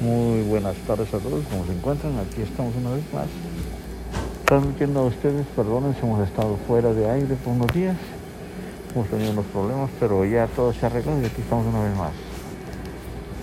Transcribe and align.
Muy 0.00 0.40
buenas 0.48 0.76
tardes 0.86 1.12
a 1.12 1.18
todos, 1.18 1.44
¿cómo 1.52 1.66
se 1.66 1.76
encuentran? 1.76 2.16
Aquí 2.16 2.40
estamos 2.40 2.72
una 2.74 2.96
vez 2.96 3.04
más. 3.12 3.28
Transmitiendo 4.46 5.00
a 5.00 5.04
ustedes, 5.04 5.44
perdonen 5.54 5.94
hemos 6.02 6.26
estado 6.26 6.56
fuera 6.66 6.94
de 6.94 7.04
aire 7.04 7.36
por 7.44 7.52
unos 7.52 7.68
días. 7.74 7.98
Hemos 8.94 9.08
tenido 9.08 9.32
unos 9.32 9.44
problemas, 9.52 9.90
pero 10.00 10.24
ya 10.24 10.46
todo 10.56 10.72
se 10.72 10.86
ha 10.86 10.88
arreglado 10.88 11.20
y 11.20 11.26
aquí 11.26 11.42
estamos 11.42 11.66
una 11.66 11.84
vez 11.84 11.94
más. 12.00 12.16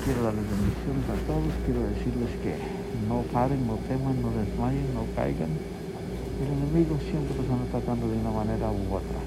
Quiero 0.02 0.24
darles 0.26 0.50
bendiciones 0.50 1.06
a 1.06 1.18
todos, 1.30 1.54
quiero 1.62 1.82
decirles 1.94 2.34
que 2.42 2.58
no 3.06 3.22
paren, 3.30 3.62
no 3.70 3.78
teman, 3.86 4.18
no 4.18 4.34
desmayen, 4.34 4.90
no 4.98 5.06
caigan. 5.14 5.54
El 6.42 6.50
enemigo 6.58 6.98
siempre 7.06 7.38
los 7.38 7.46
están 7.46 7.70
atacando 7.70 8.10
de 8.10 8.18
una 8.18 8.34
manera 8.34 8.66
u 8.74 8.82
otra. 8.98 9.22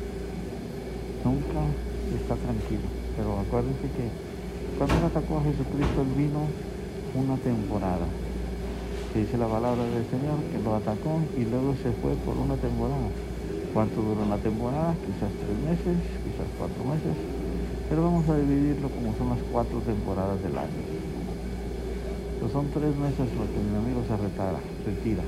Nunca 1.23 1.63
está 2.11 2.35
tranquilo, 2.35 2.91
pero 3.15 3.39
acuérdense 3.39 3.87
que 3.87 4.11
cuando 4.75 4.99
él 4.99 5.05
atacó 5.15 5.39
a 5.39 5.47
Jesucristo, 5.47 6.03
él 6.03 6.13
vino 6.19 6.51
una 7.15 7.37
temporada. 7.37 8.07
dice 9.15 9.37
la 9.37 9.49
palabra 9.49 9.83
del 9.83 10.07
Señor 10.07 10.39
que 10.53 10.63
lo 10.63 10.77
atacó 10.77 11.19
y 11.37 11.43
luego 11.45 11.75
se 11.83 11.91
fue 11.99 12.15
por 12.23 12.39
una 12.39 12.55
temporada. 12.57 13.11
¿Cuánto 13.75 14.03
duró 14.03 14.23
una 14.23 14.39
temporada? 14.39 14.95
Quizás 15.03 15.31
tres 15.35 15.59
meses, 15.63 15.99
quizás 16.23 16.47
cuatro 16.59 16.83
meses. 16.87 17.15
Pero 17.89 18.03
vamos 18.03 18.29
a 18.29 18.39
dividirlo 18.39 18.89
como 18.91 19.15
son 19.19 19.31
las 19.31 19.43
cuatro 19.51 19.79
temporadas 19.81 20.43
del 20.43 20.55
año. 20.59 20.83
Pues 22.39 22.53
son 22.53 22.71
tres 22.71 22.95
meses 22.95 23.27
lo 23.35 23.47
que 23.51 23.59
mi 23.59 23.75
amigo 23.75 24.03
se 24.07 24.17
retara, 24.17 24.59
retira. 24.87 25.23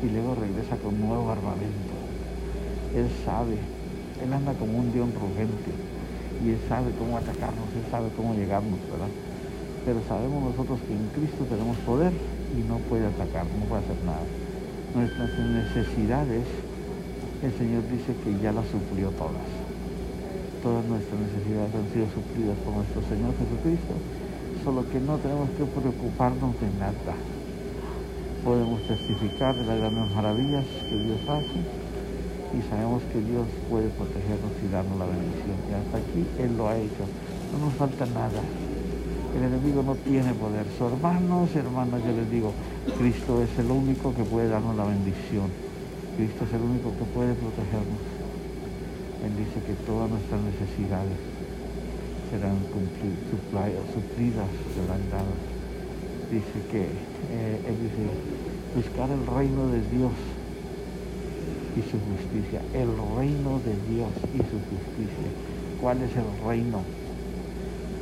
Y 0.00 0.08
luego 0.08 0.34
regresa 0.34 0.76
con 0.76 1.00
nuevo 1.00 1.28
armamento. 1.30 1.96
Él 2.96 3.08
sabe, 3.24 3.60
él 4.24 4.32
anda 4.32 4.52
como 4.54 4.80
un 4.80 4.92
león 4.92 5.12
rugente. 5.12 5.72
Y 6.44 6.56
él 6.56 6.60
sabe 6.68 6.92
cómo 6.98 7.16
atacarnos, 7.16 7.68
él 7.76 7.84
sabe 7.90 8.08
cómo 8.16 8.34
llegarnos, 8.34 8.80
¿verdad? 8.90 9.12
Pero 9.84 10.00
sabemos 10.08 10.42
nosotros 10.42 10.80
que 10.88 10.94
en 10.96 11.06
Cristo 11.12 11.44
tenemos 11.44 11.76
poder 11.84 12.12
y 12.56 12.64
no 12.64 12.78
puede 12.88 13.06
atacar, 13.06 13.44
no 13.44 13.68
puede 13.68 13.84
hacer 13.84 14.00
nada. 14.04 14.24
Nuestras 14.96 15.30
necesidades, 15.36 16.44
el 17.42 17.52
Señor 17.52 17.82
dice 17.92 18.16
que 18.24 18.32
ya 18.40 18.52
las 18.52 18.64
suplió 18.72 19.10
todas. 19.20 19.44
Todas 20.64 20.84
nuestras 20.86 21.20
necesidades 21.20 21.74
han 21.76 21.88
sido 21.92 22.08
suplidas 22.16 22.56
por 22.64 22.72
nuestro 22.80 23.04
Señor 23.04 23.36
Jesucristo, 23.36 23.94
solo 24.64 24.88
que 24.88 25.00
no 25.00 25.20
tenemos 25.20 25.50
que 25.52 25.68
preocuparnos 25.68 26.56
de 26.56 26.68
nada. 26.80 27.14
Podemos 28.40 28.80
testificar 28.88 29.52
de 29.56 29.64
las 29.68 29.76
grandes 29.76 30.08
maravillas 30.16 30.64
que 30.88 30.96
Dios 30.96 31.20
hace 31.28 31.60
y 32.56 32.62
sabemos 32.70 33.02
que 33.12 33.20
Dios 33.20 33.44
puede 33.68 33.88
protegernos 33.92 34.52
y 34.64 34.72
darnos 34.72 34.96
la 34.96 35.06
bendición. 35.06 35.58
Y 35.68 35.72
hasta 35.74 35.98
aquí 35.98 36.24
Él 36.38 36.56
lo 36.56 36.68
ha 36.68 36.76
hecho. 36.76 37.04
No 37.52 37.66
nos 37.66 37.74
falta 37.74 38.06
nada. 38.06 38.40
El 39.34 39.42
enemigo 39.42 39.82
no 39.82 39.96
tiene 39.96 40.32
poder. 40.34 40.64
Hermanos, 40.78 41.50
hermanas, 41.56 42.00
yo 42.06 42.12
les 42.12 42.30
digo, 42.30 42.52
Cristo 42.96 43.42
es 43.42 43.50
el 43.58 43.68
único 43.68 44.14
que 44.14 44.22
puede 44.22 44.48
darnos 44.48 44.76
la 44.76 44.84
bendición. 44.84 45.50
Cristo 46.16 46.44
es 46.46 46.52
el 46.54 46.62
único 46.62 46.94
que 46.94 47.04
puede 47.10 47.34
protegernos. 47.34 47.98
Él 49.26 49.34
dice 49.34 49.58
que 49.66 49.74
todas 49.82 50.08
nuestras 50.08 50.38
necesidades 50.38 51.18
serán 52.30 52.62
cumplidas, 52.70 53.82
suplidas, 53.90 54.50
serán. 54.70 55.02
Dice 56.30 56.58
que, 56.70 56.82
eh, 57.34 57.58
Él 57.66 57.76
dice, 57.82 58.06
buscar 58.74 59.10
el 59.10 59.26
reino 59.26 59.66
de 59.66 59.82
Dios 59.90 60.14
y 61.74 61.82
su 61.90 61.98
justicia. 61.98 62.62
El 62.70 62.86
reino 63.18 63.58
de 63.66 63.74
Dios 63.90 64.14
y 64.30 64.38
su 64.46 64.62
justicia. 64.70 65.28
¿Cuál 65.80 66.02
es 66.02 66.10
el 66.14 66.46
reino? 66.46 67.03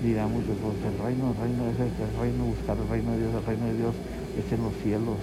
Dirá 0.02 0.26
muchos, 0.26 0.58
el 0.58 0.98
reino, 0.98 1.30
el 1.30 1.38
reino 1.38 1.62
es 1.70 1.78
este, 1.78 2.02
el 2.02 2.14
reino, 2.18 2.44
buscar 2.50 2.76
el 2.76 2.88
reino 2.90 3.12
de 3.12 3.18
Dios, 3.22 3.32
el 3.38 3.46
reino 3.46 3.66
de 3.66 3.76
Dios 3.78 3.94
es 4.34 4.46
en 4.50 4.62
los 4.66 4.74
cielos, 4.82 5.22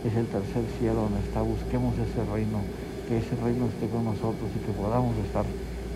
es 0.00 0.14
el 0.16 0.26
tercer 0.26 0.64
cielo 0.80 1.06
donde 1.06 1.20
está, 1.20 1.42
busquemos 1.42 1.92
ese 2.00 2.24
reino, 2.32 2.64
que 3.06 3.18
ese 3.20 3.36
reino 3.36 3.68
esté 3.68 3.88
con 3.92 4.04
nosotros 4.04 4.48
y 4.56 4.58
que 4.64 4.72
podamos 4.72 5.12
estar 5.28 5.44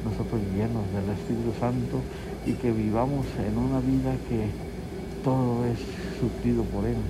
nosotros 0.04 0.40
llenos 0.52 0.84
del 0.92 1.08
Espíritu 1.16 1.56
Santo 1.58 2.04
y 2.44 2.52
que 2.52 2.70
vivamos 2.70 3.26
en 3.40 3.56
una 3.56 3.80
vida 3.80 4.12
que 4.28 4.52
todo 5.24 5.64
es 5.64 5.80
suplido 6.20 6.62
por 6.68 6.84
Él. 6.84 7.00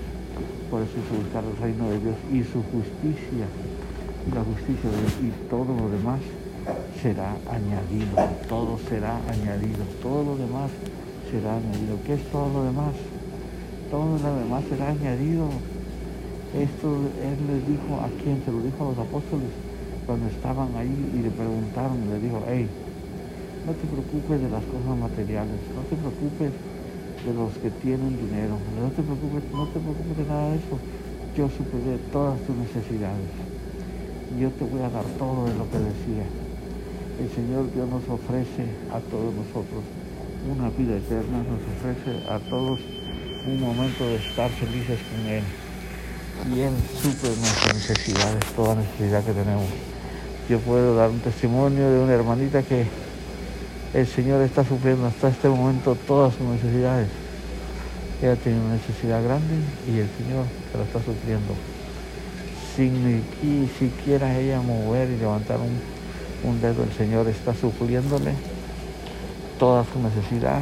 Por 0.71 0.81
eso 0.81 0.95
es 0.95 1.07
buscar 1.19 1.43
el 1.43 1.57
reino 1.59 1.89
de 1.89 1.99
Dios 1.99 2.15
y 2.31 2.43
su 2.47 2.63
justicia, 2.71 3.43
la 4.31 4.43
justicia 4.43 4.87
de 4.87 4.97
Dios 5.03 5.15
y 5.19 5.49
todo 5.49 5.67
lo 5.75 5.89
demás 5.91 6.21
será 7.01 7.35
añadido, 7.49 8.15
todo 8.47 8.79
será 8.87 9.17
añadido, 9.27 9.83
todo 10.01 10.23
lo 10.23 10.37
demás 10.37 10.69
será 11.31 11.57
añadido. 11.57 11.97
¿Qué 12.05 12.13
es 12.15 12.23
todo 12.31 12.49
lo 12.49 12.63
demás? 12.65 12.93
Todo 13.89 14.17
lo 14.17 14.39
demás 14.39 14.63
será 14.69 14.89
añadido. 14.89 15.49
Esto 16.53 16.87
Él 17.21 17.37
les 17.45 17.61
dijo 17.69 18.01
a 18.01 18.09
quién, 18.21 18.41
se 18.43 18.51
lo 18.51 18.61
dijo 18.61 18.81
a 18.81 18.89
los 18.89 18.99
apóstoles 18.99 19.53
cuando 20.05 20.25
estaban 20.27 20.73
ahí 20.75 20.89
y 21.13 21.21
le 21.21 21.29
preguntaron, 21.29 22.09
le 22.09 22.19
dijo, 22.19 22.41
hey, 22.49 22.65
no 23.65 23.73
te 23.73 23.85
preocupes 23.85 24.41
de 24.41 24.49
las 24.49 24.65
cosas 24.65 24.97
materiales, 24.97 25.61
no 25.77 25.85
te 25.85 25.95
preocupes 25.95 26.49
de 26.49 27.33
los 27.37 27.53
que 27.61 27.69
tienen 27.85 28.17
dinero, 28.17 28.57
no 28.73 28.89
te 28.89 29.05
preocupes, 29.05 29.45
no 29.53 29.67
te 29.69 29.77
preocupes 29.77 30.17
de 30.17 30.25
nada 30.25 30.49
de 30.49 30.57
eso. 30.57 30.75
Yo 31.37 31.45
superé 31.53 32.01
todas 32.11 32.41
tus 32.41 32.57
necesidades. 32.57 33.29
Yo 34.41 34.49
te 34.49 34.65
voy 34.65 34.81
a 34.81 34.89
dar 34.89 35.05
todo 35.21 35.45
de 35.45 35.53
lo 35.53 35.69
que 35.69 35.77
decía. 35.77 36.25
El 37.21 37.29
Señor 37.29 37.69
Dios 37.69 37.85
nos 37.85 38.09
ofrece 38.09 38.65
a 38.89 38.97
todos 39.13 39.29
nosotros 39.29 39.85
una 40.47 40.69
vida 40.69 40.95
eterna, 40.95 41.43
nos 41.43 41.59
ofrece 41.75 42.29
a 42.29 42.39
todos 42.49 42.79
un 43.45 43.59
momento 43.59 44.05
de 44.07 44.15
estar 44.15 44.49
felices 44.51 44.99
con 45.11 45.25
Él. 45.27 45.43
Y 46.53 46.59
Él 46.61 46.73
suple 47.01 47.29
nuestras 47.35 47.75
necesidades, 47.75 48.45
toda 48.55 48.75
necesidad 48.75 49.23
que 49.23 49.33
tenemos. 49.33 49.65
Yo 50.49 50.59
puedo 50.59 50.95
dar 50.95 51.09
un 51.09 51.19
testimonio 51.19 51.91
de 51.91 51.99
una 51.99 52.13
hermanita 52.13 52.63
que 52.63 52.85
el 53.93 54.07
Señor 54.07 54.41
está 54.41 54.63
sufriendo 54.63 55.07
hasta 55.07 55.29
este 55.29 55.49
momento 55.49 55.95
todas 56.07 56.33
sus 56.35 56.45
necesidades. 56.47 57.09
Ella 58.21 58.35
tiene 58.35 58.59
una 58.59 58.75
necesidad 58.75 59.23
grande 59.23 59.55
y 59.87 59.99
el 59.99 60.09
Señor 60.17 60.45
se 60.71 60.77
la 60.77 60.83
está 60.85 60.99
sufriendo. 60.99 61.53
Sin 62.75 63.21
ni 63.43 63.67
siquiera 63.79 64.37
ella 64.37 64.61
mover 64.61 65.09
y 65.09 65.17
levantar 65.17 65.57
un, 65.59 66.49
un 66.49 66.61
dedo, 66.61 66.83
el 66.83 66.93
Señor 66.93 67.27
está 67.27 67.53
sufriéndole 67.53 68.33
toda 69.59 69.83
su 69.83 69.99
necesidad. 69.99 70.61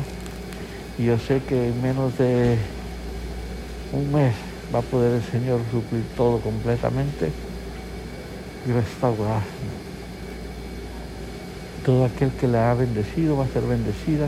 Y 0.97 1.05
yo 1.05 1.17
sé 1.19 1.41
que 1.47 1.69
en 1.69 1.81
menos 1.81 2.17
de 2.17 2.57
un 3.93 4.11
mes 4.11 4.33
va 4.73 4.79
a 4.79 4.81
poder 4.81 5.13
el 5.13 5.23
Señor 5.23 5.61
suplir 5.71 6.03
todo 6.17 6.39
completamente 6.39 7.31
y 8.67 8.71
restaurar. 8.71 9.43
Todo 11.85 12.05
aquel 12.05 12.31
que 12.31 12.47
la 12.47 12.71
ha 12.71 12.73
bendecido 12.73 13.37
va 13.37 13.45
a 13.45 13.47
ser 13.47 13.63
bendecida 13.63 14.27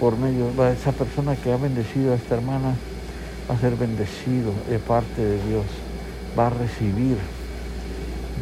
por 0.00 0.18
medio, 0.18 0.50
de 0.50 0.72
esa 0.72 0.92
persona 0.92 1.36
que 1.36 1.52
ha 1.52 1.56
bendecido 1.56 2.12
a 2.12 2.16
esta 2.16 2.34
hermana 2.34 2.74
va 3.48 3.54
a 3.54 3.58
ser 3.58 3.76
bendecido 3.76 4.52
de 4.68 4.78
parte 4.78 5.22
de 5.22 5.36
Dios, 5.46 5.64
va 6.36 6.48
a 6.48 6.50
recibir 6.50 7.16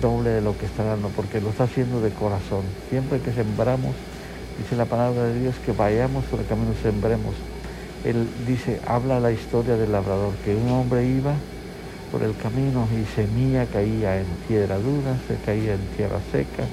doble 0.01 0.31
de 0.31 0.41
lo 0.41 0.57
que 0.57 0.67
está 0.67 0.85
dando, 0.85 1.09
porque 1.09 1.41
lo 1.41 1.51
está 1.51 1.65
haciendo 1.65 2.01
de 2.01 2.11
corazón. 2.11 2.63
Siempre 2.89 3.21
que 3.21 3.33
sembramos, 3.33 3.95
Dice 4.59 4.77
la 4.77 4.85
palabra 4.85 5.25
de 5.25 5.41
Dios 5.41 5.55
que 5.65 5.73
vayamos 5.73 6.25
por 6.27 6.41
el 6.41 6.47
camino, 6.47 6.73
sembremos. 6.83 7.35
Él 8.05 8.29
dice, 8.47 8.81
habla 8.87 9.19
la 9.19 9.33
historia 9.33 9.77
del 9.77 9.93
labrador, 9.93 10.35
que 10.45 10.55
un 10.55 10.71
hombre 10.71 11.07
iba 11.07 11.35
por 12.13 12.23
el 12.23 12.37
camino 12.37 12.87
y 12.93 13.05
semilla 13.17 13.67
caía 13.67 14.21
en 14.21 14.27
piedra 14.47 14.79
dura, 14.79 15.17
se 15.27 15.37
caía 15.45 15.75
en 15.75 15.81
tierra 15.97 16.21
seca, 16.31 16.65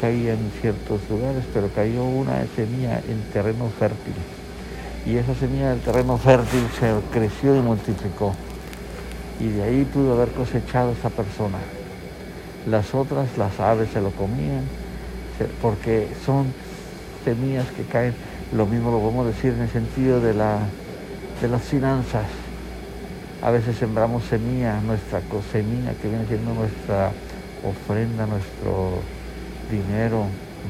caía 0.00 0.34
en 0.34 0.52
ciertos 0.60 1.00
lugares, 1.10 1.42
pero 1.52 1.68
cayó 1.74 2.04
una 2.04 2.44
semilla 2.54 3.00
en 3.08 3.20
terreno 3.32 3.68
fértil. 3.78 4.14
Y 5.06 5.16
esa 5.16 5.34
semilla 5.34 5.70
del 5.70 5.80
terreno 5.80 6.16
fértil 6.18 6.62
se 6.78 6.94
creció 7.12 7.56
y 7.56 7.60
multiplicó. 7.60 8.34
Y 9.40 9.48
de 9.48 9.62
ahí 9.64 9.84
pudo 9.84 10.12
haber 10.14 10.28
cosechado 10.28 10.92
esa 10.92 11.10
persona. 11.10 11.58
Las 12.68 12.94
otras, 12.94 13.36
las 13.36 13.58
aves 13.58 13.88
se 13.92 14.00
lo 14.00 14.10
comían, 14.10 14.62
porque 15.60 16.08
son 16.24 16.46
semillas 17.24 17.66
que 17.70 17.82
caen, 17.84 18.14
lo 18.52 18.66
mismo 18.66 18.90
lo 18.90 19.00
podemos 19.00 19.26
decir 19.26 19.54
en 19.54 19.62
el 19.62 19.70
sentido 19.70 20.20
de, 20.20 20.34
la, 20.34 20.58
de 21.40 21.48
las 21.48 21.62
finanzas. 21.62 22.26
A 23.42 23.50
veces 23.50 23.76
sembramos 23.76 24.24
semillas, 24.24 24.82
nuestra 24.82 25.20
semilla 25.50 25.92
que 26.00 26.08
viene 26.08 26.26
siendo 26.26 26.54
nuestra 26.54 27.10
ofrenda, 27.64 28.26
nuestro 28.26 28.98
dinero, 29.70 30.26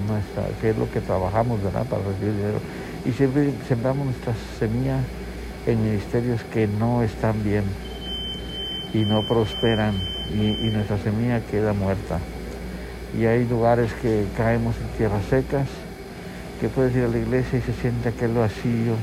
nuestra, 0.08 0.44
que 0.60 0.70
es 0.70 0.78
lo 0.78 0.90
que 0.90 1.00
trabajamos 1.00 1.62
¿verdad? 1.62 1.84
para 1.86 2.02
recibir 2.02 2.34
dinero. 2.34 2.58
Y 3.04 3.12
siempre 3.12 3.52
sembramos 3.68 4.06
nuestras 4.06 4.36
semillas 4.58 5.00
en 5.66 5.82
ministerios 5.82 6.42
que 6.52 6.66
no 6.66 7.02
están 7.02 7.42
bien 7.44 7.64
y 8.92 9.04
no 9.04 9.26
prosperan 9.28 9.94
y, 10.32 10.68
y 10.68 10.70
nuestra 10.72 10.98
semilla 10.98 11.40
queda 11.50 11.72
muerta. 11.72 12.18
Y 13.16 13.26
hay 13.26 13.46
lugares 13.46 13.92
que 14.02 14.24
caemos 14.36 14.74
en 14.76 14.96
tierras 14.96 15.24
secas 15.26 15.68
que 16.60 16.68
puedes 16.68 16.94
ir 16.96 17.04
a 17.04 17.08
la 17.08 17.18
iglesia 17.18 17.58
y 17.58 17.62
se 17.62 17.72
siente 17.72 18.08
aquel 18.08 18.32
vacío, 18.32 18.94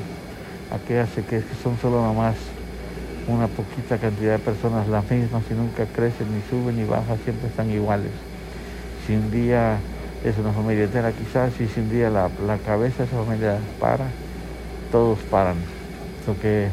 aquel 0.71 0.99
hace 0.99 1.23
que 1.23 1.41
son 1.63 1.77
solo 1.79 2.01
nomás 2.01 2.35
una 3.27 3.47
poquita 3.47 3.97
cantidad 3.97 4.33
de 4.33 4.39
personas 4.39 4.87
las 4.87 5.09
mismas 5.09 5.43
y 5.49 5.53
nunca 5.53 5.85
crecen, 5.85 6.27
ni 6.33 6.41
suben, 6.49 6.77
ni 6.77 6.85
bajan, 6.85 7.17
siempre 7.23 7.47
están 7.47 7.69
iguales. 7.69 8.11
Si 9.05 9.13
un 9.13 9.31
día 9.31 9.77
es 10.23 10.37
una 10.37 10.51
familia 10.51 10.85
entera 10.85 11.11
quizás, 11.11 11.51
y 11.59 11.67
si 11.67 11.79
un 11.79 11.89
día 11.89 12.09
la, 12.09 12.29
cabeza 12.65 13.03
de 13.03 13.09
esa 13.09 13.17
familia 13.17 13.57
para, 13.79 14.05
todos 14.91 15.19
paran. 15.29 15.57
Porque 16.25 16.69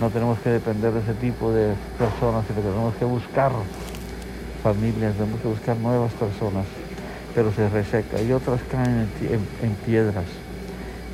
no 0.00 0.10
tenemos 0.10 0.38
que 0.40 0.50
depender 0.50 0.92
de 0.92 1.00
ese 1.00 1.14
tipo 1.14 1.52
de 1.52 1.74
personas, 1.98 2.44
sino 2.46 2.62
que 2.62 2.68
tenemos 2.68 2.94
que 2.96 3.04
buscar 3.04 3.52
familias, 4.62 5.14
tenemos 5.14 5.40
que 5.40 5.48
buscar 5.48 5.76
nuevas 5.76 6.12
personas, 6.12 6.64
pero 7.34 7.52
se 7.52 7.68
reseca. 7.68 8.20
Y 8.20 8.32
otras 8.32 8.60
caen 8.70 9.08
en, 9.62 9.74
piedras. 9.86 10.24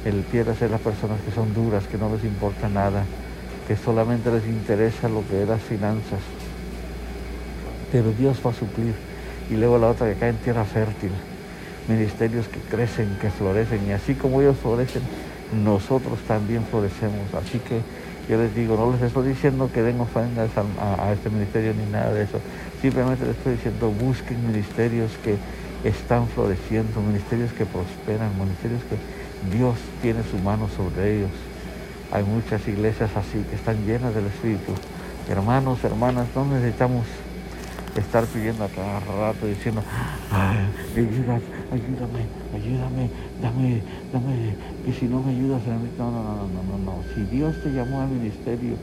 El 0.04 0.22
piedras 0.22 0.60
es 0.62 0.70
las 0.70 0.80
personas 0.80 1.20
que 1.20 1.32
son 1.32 1.54
duras, 1.54 1.84
que 1.86 1.98
no 1.98 2.12
les 2.14 2.24
importa 2.24 2.68
nada, 2.68 3.04
que 3.66 3.76
solamente 3.76 4.30
les 4.30 4.46
interesa 4.46 5.08
lo 5.08 5.26
que 5.28 5.42
es 5.42 5.48
las 5.48 5.62
finanzas. 5.62 6.20
Pero 7.92 8.12
Dios 8.12 8.38
va 8.44 8.50
a 8.50 8.54
suplir. 8.54 8.94
Y 9.50 9.54
luego 9.54 9.78
la 9.78 9.88
otra 9.88 10.08
que 10.08 10.18
cae 10.18 10.30
en 10.30 10.36
tierra 10.36 10.64
fértil. 10.64 11.10
Ministerios 11.88 12.46
que 12.48 12.60
crecen, 12.60 13.16
que 13.20 13.30
florecen. 13.30 13.86
Y 13.88 13.92
así 13.92 14.14
como 14.14 14.40
ellos 14.40 14.56
florecen, 14.58 15.02
nosotros 15.64 16.18
también 16.26 16.64
florecemos. 16.64 17.32
Así 17.34 17.58
que 17.58 17.80
yo 18.28 18.36
les 18.36 18.54
digo, 18.54 18.76
no 18.76 18.92
les 18.92 19.00
estoy 19.00 19.28
diciendo 19.28 19.70
que 19.72 19.82
den 19.82 19.98
ofrendas 20.00 20.50
a, 20.56 21.12
este 21.12 21.30
ministerio 21.30 21.72
ni 21.72 21.90
nada 21.90 22.12
de 22.12 22.24
eso. 22.24 22.40
Simplemente 22.82 23.24
les 23.24 23.36
estoy 23.36 23.54
diciendo, 23.54 23.90
busquen 23.90 24.46
ministerios 24.46 25.10
que 25.24 25.36
están 25.84 26.26
floreciendo, 26.28 27.00
ministerios 27.00 27.52
que 27.52 27.64
prosperan, 27.64 28.30
ministerios 28.38 28.82
que 28.84 29.56
Dios 29.56 29.76
tiene 30.02 30.22
su 30.24 30.38
mano 30.38 30.68
sobre 30.68 31.18
ellos. 31.18 31.30
Hay 32.10 32.24
muchas 32.24 32.66
iglesias 32.66 33.10
así 33.16 33.44
que 33.48 33.56
están 33.56 33.84
llenas 33.86 34.14
del 34.14 34.26
Espíritu. 34.26 34.72
Hermanos, 35.28 35.84
hermanas, 35.84 36.26
no 36.34 36.44
necesitamos 36.46 37.04
estar 37.96 38.24
pidiendo 38.26 38.64
a 38.64 38.68
cada 38.68 39.00
rato 39.00 39.46
diciendo, 39.46 39.82
ayúdame, 40.30 41.42
ayúdame, 41.72 42.22
ayúdame, 42.54 43.10
dame, 43.42 43.82
dame, 44.12 44.54
que 44.84 44.92
si 44.92 45.06
no 45.06 45.22
me 45.22 45.32
ayudas, 45.32 45.62
no, 45.98 46.10
no, 46.10 46.22
no, 46.22 46.48
no, 46.48 46.62
no, 46.62 46.78
no. 46.78 47.02
Si 47.14 47.22
Dios 47.24 47.54
te 47.62 47.70
llamó 47.70 48.00
al 48.00 48.08
ministerio, 48.08 48.76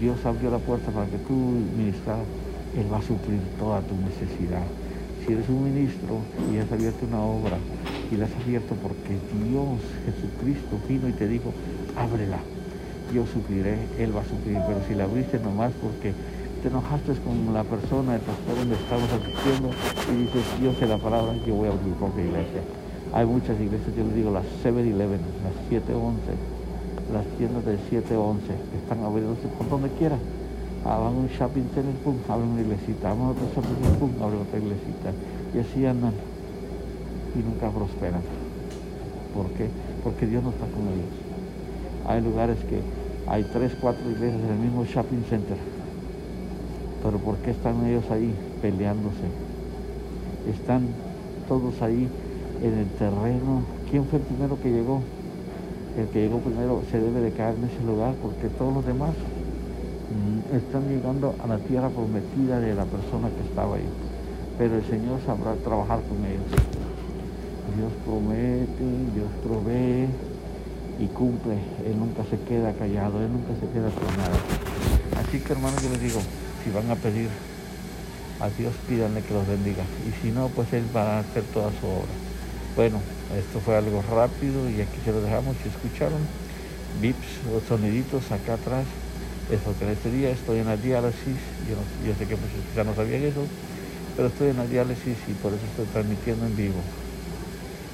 Dios 0.00 0.24
abrió 0.24 0.50
la 0.50 0.58
puerta 0.58 0.90
para 0.90 1.06
que 1.06 1.18
tú 1.18 1.32
ministras, 1.76 2.18
Él 2.76 2.92
va 2.92 2.98
a 2.98 3.02
suplir 3.02 3.40
toda 3.58 3.80
tu 3.82 3.94
necesidad. 3.96 4.62
Si 5.24 5.32
eres 5.32 5.48
un 5.48 5.64
ministro 5.64 6.20
y 6.52 6.58
has 6.58 6.70
abierto 6.70 7.06
una 7.06 7.22
obra 7.22 7.56
y 8.12 8.16
la 8.16 8.26
has 8.26 8.34
abierto 8.42 8.74
porque 8.82 9.16
Dios, 9.48 9.80
Jesucristo, 10.04 10.76
vino 10.86 11.08
y 11.08 11.12
te 11.12 11.26
dijo, 11.26 11.50
ábrela, 11.96 12.38
yo 13.14 13.24
supliré, 13.26 13.78
Él 13.98 14.14
va 14.14 14.20
a 14.20 14.24
suplir, 14.24 14.58
pero 14.68 14.80
si 14.86 14.94
la 14.94 15.04
abriste 15.04 15.38
nomás 15.38 15.72
porque 15.80 16.12
te 16.62 16.68
enojaste 16.68 17.12
con 17.24 17.54
la 17.54 17.64
persona, 17.64 18.16
el 18.16 18.20
pastor 18.20 18.56
donde 18.56 18.76
estamos 18.76 19.08
asistiendo 19.08 19.70
y 20.12 20.28
dices, 20.28 20.44
yo 20.62 20.74
sé 20.74 20.86
la 20.86 20.98
palabra, 20.98 21.32
yo 21.46 21.54
voy 21.54 21.68
a 21.68 21.72
abrir 21.72 21.88
mi 21.88 21.94
propia 21.94 22.24
iglesia. 22.24 22.60
Hay 23.14 23.24
muchas 23.24 23.58
iglesias, 23.60 23.96
yo 23.96 24.04
les 24.04 24.14
digo, 24.16 24.30
las 24.30 24.44
7-Eleven, 24.60 25.20
las 25.40 25.56
7-11, 25.72 26.36
las 27.16 27.24
tiendas 27.38 27.64
de 27.64 27.76
7-11, 27.80 28.44
que 28.44 28.76
están 28.76 29.00
abriéndose 29.04 29.48
por 29.56 29.70
donde 29.70 29.88
quiera. 29.96 30.18
Abran 30.84 31.16
un 31.16 31.28
shopping 31.28 31.64
center, 31.74 31.94
pum, 32.04 32.16
abren 32.28 32.48
una 32.48 32.60
iglesita, 32.60 33.10
abren 33.10 33.28
otro 33.28 33.46
shopping 33.54 33.74
center, 33.82 33.98
pum, 33.98 34.10
abren 34.22 34.40
otra 34.40 34.58
iglesita. 34.58 35.10
Y 35.54 35.58
así 35.58 35.86
andan 35.86 36.12
y 37.34 37.38
nunca 37.38 37.70
prosperan. 37.70 38.20
¿Por 39.34 39.48
qué? 39.56 39.68
Porque 40.02 40.26
Dios 40.26 40.42
no 40.42 40.50
está 40.50 40.66
con 40.66 40.82
ellos. 40.92 41.14
Hay 42.06 42.20
lugares 42.20 42.58
que 42.68 42.80
hay 43.26 43.44
tres, 43.52 43.72
cuatro 43.80 44.10
iglesias 44.10 44.42
en 44.42 44.50
el 44.50 44.58
mismo 44.58 44.84
shopping 44.84 45.24
center 45.28 45.56
pero 47.04 47.18
¿por 47.18 47.36
qué 47.36 47.50
están 47.50 47.84
ellos 47.86 48.04
ahí 48.10 48.34
peleándose? 48.62 49.28
Están 50.50 50.86
todos 51.46 51.82
ahí 51.82 52.08
en 52.62 52.78
el 52.78 52.88
terreno. 52.98 53.60
¿Quién 53.90 54.06
fue 54.06 54.20
el 54.20 54.24
primero 54.24 54.58
que 54.58 54.70
llegó? 54.70 55.02
El 55.98 56.06
que 56.08 56.22
llegó 56.22 56.38
primero 56.38 56.80
se 56.90 56.98
debe 56.98 57.20
de 57.20 57.30
caer 57.32 57.56
en 57.56 57.64
ese 57.64 57.84
lugar 57.84 58.14
porque 58.22 58.48
todos 58.48 58.72
los 58.72 58.86
demás 58.86 59.10
están 60.52 60.88
llegando 60.88 61.34
a 61.42 61.46
la 61.46 61.58
tierra 61.58 61.88
prometida 61.88 62.60
de 62.60 62.74
la 62.74 62.84
persona 62.84 63.28
que 63.28 63.48
estaba 63.48 63.76
ahí. 63.76 63.88
Pero 64.58 64.76
el 64.76 64.84
Señor 64.84 65.20
sabrá 65.26 65.54
trabajar 65.56 66.00
con 66.02 66.24
ellos. 66.24 66.46
Dios 67.76 67.92
promete, 68.04 68.84
Dios 69.14 69.30
provee 69.42 70.08
y 71.00 71.06
cumple. 71.08 71.54
Él 71.86 71.98
nunca 71.98 72.22
se 72.30 72.38
queda 72.40 72.72
callado, 72.72 73.20
Él 73.20 73.32
nunca 73.32 73.52
se 73.58 73.66
queda 73.72 73.90
con 73.90 74.16
nada. 74.16 74.38
Así 75.20 75.40
que 75.40 75.52
hermanos, 75.52 75.82
yo 75.82 75.90
les 75.90 76.00
digo, 76.00 76.20
si 76.62 76.70
van 76.70 76.90
a 76.90 76.94
pedir 76.94 77.28
a 78.40 78.48
Dios, 78.50 78.74
pídanle 78.88 79.22
que 79.22 79.34
los 79.34 79.46
bendiga. 79.46 79.82
Y 80.06 80.12
si 80.22 80.30
no, 80.30 80.48
pues 80.48 80.72
Él 80.72 80.84
va 80.94 81.16
a 81.16 81.18
hacer 81.20 81.42
toda 81.52 81.70
su 81.80 81.86
obra. 81.86 82.14
Bueno, 82.76 82.98
esto 83.36 83.60
fue 83.60 83.76
algo 83.76 84.02
rápido 84.10 84.68
y 84.70 84.80
aquí 84.80 84.98
se 85.04 85.12
lo 85.12 85.20
dejamos. 85.20 85.56
Si 85.62 85.68
escucharon, 85.68 86.20
bips 87.00 87.40
o 87.54 87.60
soniditos 87.66 88.30
acá 88.30 88.54
atrás, 88.54 88.84
es 89.50 89.60
porque 89.60 89.84
en 89.84 89.90
este 89.90 90.10
día 90.10 90.30
estoy 90.30 90.58
en 90.58 90.66
la 90.66 90.76
diálisis. 90.76 91.36
Yo, 91.68 91.76
yo 92.06 92.14
sé 92.18 92.26
que 92.26 92.36
muchos 92.36 92.60
ya 92.74 92.84
no 92.84 92.94
sabían 92.94 93.22
eso, 93.22 93.44
pero 94.16 94.28
estoy 94.28 94.50
en 94.50 94.56
la 94.56 94.66
diálisis 94.66 95.16
y 95.28 95.32
por 95.34 95.52
eso 95.52 95.64
estoy 95.70 95.86
transmitiendo 95.92 96.46
en 96.46 96.56
vivo. 96.56 96.80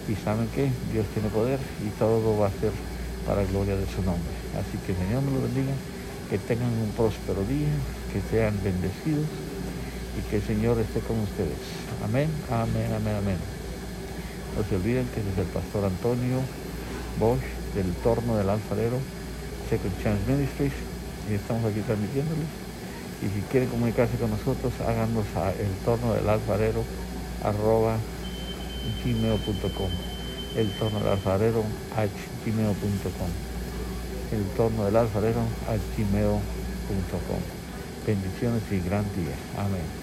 Y 0.09 0.15
saben 0.17 0.49
que 0.49 0.71
Dios 0.93 1.07
tiene 1.15 1.29
poder 1.29 1.59
y 1.85 1.91
todo 1.99 2.39
va 2.39 2.47
a 2.49 2.61
ser 2.61 2.73
para 3.27 3.45
gloria 3.45 3.77
de 3.77 3.87
su 3.87 4.03
nombre. 4.03 4.33
Así 4.59 4.79
que 4.87 4.95
Señor 4.95 5.23
me 5.23 5.33
lo 5.33 5.43
bendiga 5.43 5.75
que 6.31 6.39
tengan 6.39 6.71
un 6.71 6.93
próspero 6.97 7.43
día, 7.45 7.75
que 8.13 8.23
sean 8.31 8.55
bendecidos 8.63 9.27
y 10.17 10.23
que 10.31 10.37
el 10.37 10.43
Señor 10.43 10.79
esté 10.79 11.01
con 11.01 11.19
ustedes. 11.19 11.59
Amén, 12.05 12.31
amén, 12.51 12.93
amén, 12.95 13.17
amén. 13.17 13.39
No 14.57 14.63
se 14.65 14.77
olviden 14.77 15.07
que 15.15 15.21
es 15.21 15.39
el 15.39 15.51
pastor 15.53 15.85
Antonio 15.85 16.39
Bosch 17.19 17.43
del 17.75 17.93
Torno 18.03 18.37
del 18.37 18.49
Alfarero, 18.49 18.99
Second 19.69 19.95
Chance 20.03 20.23
Ministries, 20.27 20.73
estamos 21.35 21.65
aquí 21.65 21.81
transmitiéndoles. 21.81 22.47
Y 23.23 23.27
si 23.29 23.41
quieren 23.51 23.69
comunicarse 23.69 24.17
con 24.17 24.31
nosotros, 24.31 24.73
háganos 24.81 25.27
a 25.37 25.51
el 25.53 25.73
torno 25.85 26.15
del 26.15 26.29
alfarero 26.29 26.85
arroba 27.43 27.97
gmail.com 29.05 29.91
el 30.57 30.71
torno 30.73 30.99
del 30.99 31.09
alfarero 31.09 31.65
a 31.97 32.07
gmail.com 32.45 33.31
el 34.33 34.45
torno 34.57 34.85
del 34.85 34.97
alfarero 34.97 35.41
a 35.67 35.75
gmail.com. 35.97 37.41
Bendiciones 38.07 38.63
y 38.71 38.81
gran 38.81 39.05
día. 39.15 39.35
Amén. 39.59 40.00